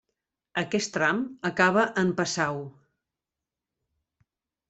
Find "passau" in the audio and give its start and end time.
2.21-2.57